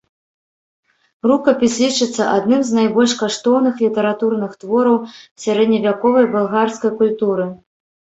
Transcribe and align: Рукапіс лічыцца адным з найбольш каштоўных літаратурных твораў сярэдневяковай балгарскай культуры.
Рукапіс 1.31 1.73
лічыцца 1.83 2.23
адным 2.39 2.61
з 2.71 2.79
найбольш 2.79 3.11
каштоўных 3.21 3.75
літаратурных 3.87 4.59
твораў 4.65 4.97
сярэдневяковай 5.47 6.25
балгарскай 6.37 6.91
культуры. 7.01 7.53